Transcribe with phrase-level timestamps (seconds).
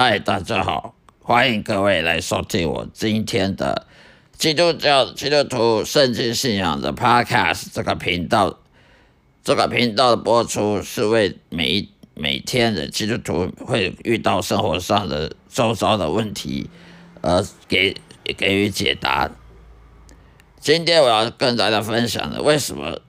[0.00, 3.84] 嗨，大家好，欢迎各位来收听我今天的
[4.36, 8.60] 基督教基督徒圣经信仰的 Podcast 这个频道。
[9.42, 16.70] 这个频道的播出是为每每天的基督徒会遇到生活上的周遭的问题
[17.20, 17.96] 而给
[18.36, 19.28] 给予解答。
[20.60, 23.00] 今天我要跟大家分享的，为什么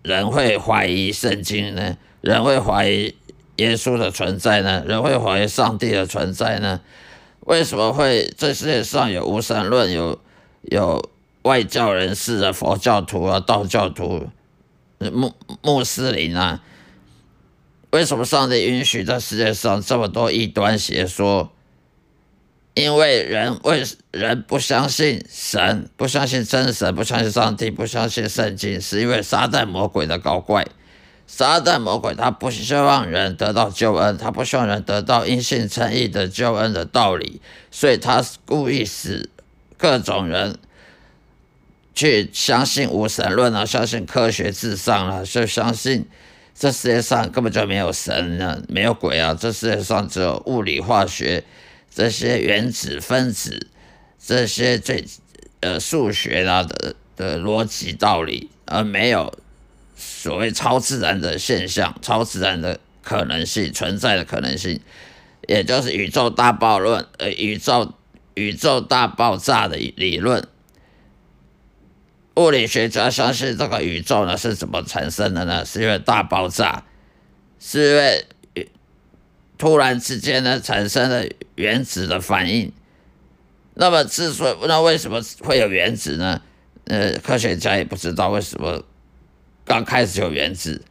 [0.00, 1.98] 人会怀疑圣经呢？
[2.22, 3.14] 人会怀疑
[3.58, 4.82] 耶稣的存在呢？
[4.86, 6.80] 人会怀疑上帝的存在呢？
[7.40, 9.92] 为什么会这世界上有无神论？
[9.92, 10.20] 有
[10.62, 11.10] 有
[11.42, 14.28] 外教人士的佛教徒啊、道教徒、
[14.98, 16.62] 穆穆斯林啊？
[17.90, 21.50] 为什么上帝允许在世界上这么多异端邪说？
[22.74, 30.64] 因为人为人不相信神，不相信真神，不相信上帝，不相信圣经，是因为撒旦魔鬼的搞怪。
[31.28, 37.40] 撒旦魔鬼他不希望人得到救恩，他不希望人得到因信称义的救恩的道理，
[37.70, 39.30] 所以他故意使
[39.76, 40.58] 各种人
[41.94, 46.06] 去相信无神论啊，相信科学至上啊，就相信
[46.54, 51.44] 这世界上根本就没有神啊，没有鬼啊，这世界上只有物理化学。
[51.90, 53.66] 这些原子、分子，
[54.24, 55.04] 这些最
[55.60, 59.32] 呃数学啊的的逻辑道理，而没有
[59.98, 64.80] 所谓超自然的现象、超自然的可能性存在的可能性，
[65.46, 67.92] 也就是宇宙大爆论，呃，宇宙
[68.34, 70.48] 宇宙大爆炸的理论。
[72.36, 75.64] 物理学家相信这个宇宙呢是怎么产生的呢？
[75.64, 76.84] 是因为大爆炸，
[77.60, 78.26] 是因为。
[79.58, 81.26] 突然之间呢，产生了
[81.56, 82.72] 原子的反应。
[83.74, 86.40] 那么，之所以那为什么会有原子呢？
[86.84, 88.84] 呃，科学家也不知道为什么
[89.68, 90.82] 刚开始有原子。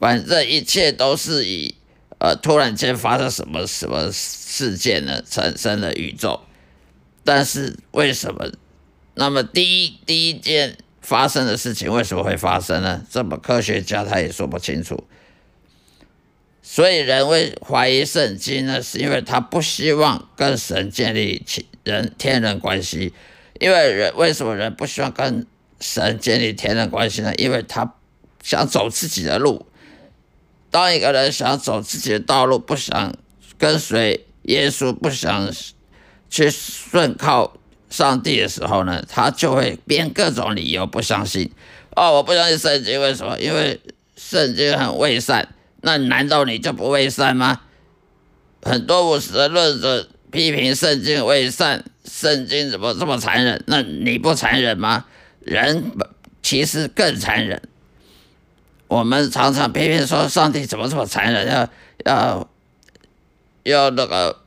[0.00, 1.76] 反正一切都是以
[2.18, 6.40] 呃突然间发生什么什么事件呢，产生了宇宙。
[7.22, 8.50] 但是为什么？
[9.14, 13.06] 那么第一第一件发生的事情为什么会发生呢？
[13.08, 15.04] 这么科学家他也说不清楚。
[16.60, 21.44] 所以人会怀疑圣经呢，是因为他不希望跟神建立
[21.84, 23.12] 人天人关系。
[23.60, 25.46] 因为人为什么人不希望跟
[25.80, 27.34] 神建立天人关系呢？
[27.36, 27.94] 因为他
[28.42, 29.66] 想走自己的路。
[30.70, 33.14] 当一个人想走自己的道路，不想
[33.58, 35.50] 跟随耶稣，不想
[36.28, 37.56] 去顺靠
[37.88, 41.52] 上帝的时候呢，他就会编各种理由不相信。
[41.94, 43.38] 哦，我不相信圣经，为什么？
[43.38, 43.80] 因为
[44.16, 45.48] 圣经很伪善。
[45.80, 47.60] 那难道你就不伪善吗？
[48.62, 53.62] 很多无神论者批评圣经伪善，圣经怎么这么残忍？
[53.66, 55.04] 那你不残忍吗？
[55.44, 55.92] 人
[56.42, 57.62] 其实更残忍。
[58.88, 61.68] 我们常常批评说上帝怎么这么残忍，要
[62.04, 62.48] 要
[63.62, 64.42] 要那个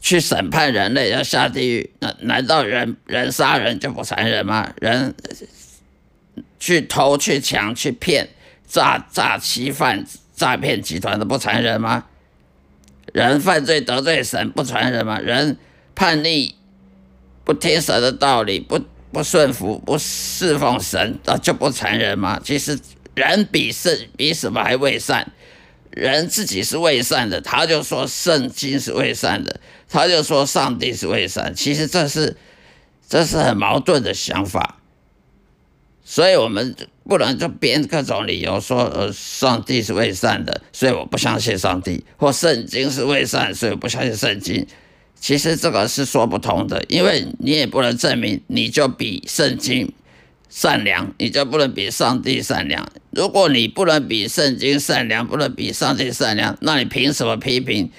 [0.00, 1.92] 去审判人类，要下地狱。
[2.00, 4.72] 那难道人人杀人就不残忍吗？
[4.80, 5.14] 人
[6.58, 8.30] 去偷去抢去骗？
[8.66, 10.04] 诈诈欺犯、
[10.34, 12.04] 诈骗集团的不残忍吗？
[13.14, 15.18] 人犯罪得罪神不残忍吗？
[15.18, 15.58] 人
[15.94, 16.54] 叛逆
[17.44, 18.78] 不听神的道理，不
[19.12, 22.40] 不顺服、不侍奉神，那就不成人吗？
[22.44, 22.78] 其实
[23.14, 25.32] 人比圣比什么还未善，
[25.90, 31.54] 人自己是未善的，他就说圣经是未善的，他就说上帝是未善。
[31.54, 32.36] 其实这是
[33.08, 34.76] 这是很矛盾的想法。
[36.04, 36.74] 所以，我们
[37.04, 44.66] 不能就编各种理由说，呃，上帝是未善的，所以我不相信上帝；或圣经是未善，所以我不相信圣经。
[45.20, 49.92] 其实这个是说不通的，因为你也不能证明你就比圣经
[50.48, 52.88] 善良，你就不能比上帝善良。
[53.10, 57.90] 如果你不能比圣经善良，不能比上帝善良，那你凭什么批评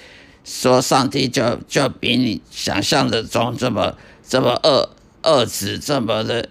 [0.44, 3.96] 说上帝就就比你想象的中这么
[4.26, 4.90] 这么恶
[5.22, 6.48] 恶质，这么的？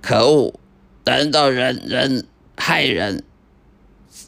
[0.00, 0.58] 可恶！
[1.04, 3.22] 难道人人害人？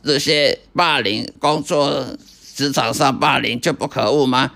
[0.04, 2.16] 这些霸凌工作
[2.54, 4.52] 职场上霸凌就不可恶吗？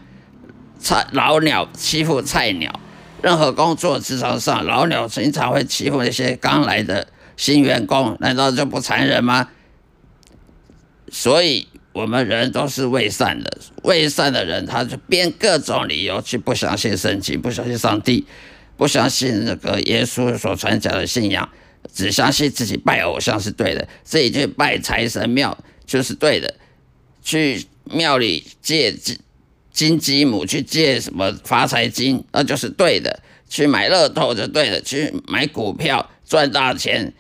[0.83, 2.81] 菜老鸟欺负菜鸟，
[3.23, 7.07] 任何工作职场上老鸟经常会欺负那些刚来的
[7.37, 9.49] 新员工，难道就不残忍吗？
[11.11, 18.27] 所以，我们人都是未善的，未善的人他就编各种理由去不相信圣经，不相信上帝。
[18.75, 21.49] 不相信那个耶稣所传讲的信仰，
[21.93, 25.57] 只相信自己拜偶像是对的，自己去拜财神庙
[25.87, 26.53] 就是对的，
[27.23, 28.91] 去庙里借
[29.73, 37.15] 金鸡母去借什么发财金，那就是对的，去买乐透就对的，去买股票赚大钱，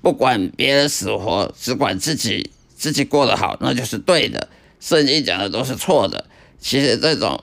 [0.00, 4.48] 不管别人死活，只管自己自己过得好，那就是对的。
[4.78, 6.24] 圣经讲的都是错的。
[6.58, 7.42] 其实这种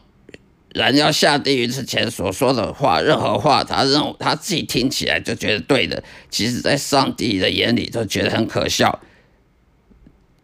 [0.69, 9.01] 人要下地狱之前所说的话，任何话，他认他自己听起来就觉得对的，其实在上帝的眼里都觉得很可笑。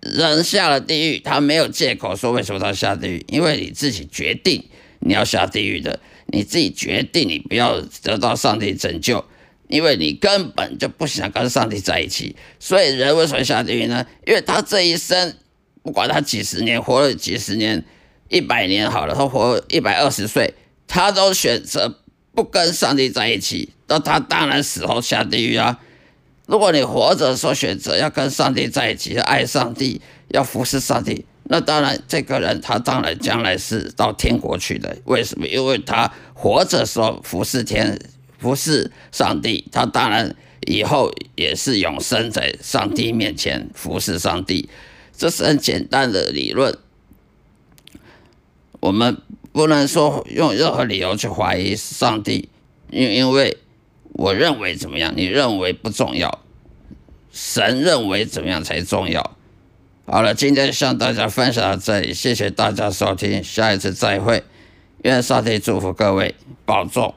[0.03, 4.63] 人下了地狱，他没有借口说为什么他下地狱，因为你自己决定
[4.99, 9.23] 你要下地狱的，你自己决定你不要得到上帝拯救，
[9.67, 12.35] 因为你根本就不想跟上帝在一起。
[12.59, 14.05] 所以人为什么下地狱呢？
[14.27, 15.35] 因为他这一生，
[15.81, 17.83] 不管他几十年活了几十年。
[18.29, 20.55] 一百年好了，他活一百二十岁，
[20.87, 21.99] 他都选择
[22.33, 25.79] 不跟上帝在一起，那他当然死后下地狱啊。
[26.45, 34.97] 如果你活着时候选择要跟上帝在一起，要爱上帝，要服侍上帝，那当然这个人他当然将来是到天国去的。
[35.05, 35.47] 为什么？
[35.47, 37.97] 因为他活着时候服侍天，
[38.39, 40.35] 服侍上帝，他当然
[40.67, 44.69] 以后也是永生在上帝面前服侍上帝。
[45.15, 46.77] 这是很简单的理论。
[48.81, 49.17] 我们
[49.53, 52.49] 不能说用任何理由去怀疑上帝，
[52.89, 53.57] 因因为
[54.13, 56.39] 我认为怎么样，你认为不重要，
[57.31, 59.35] 神认为怎么样才重要。
[60.05, 64.43] 好了，今天向大家分享到这里，谢谢大家收听，下一次再会，
[65.03, 67.13] 愿上帝祝福各位，保重。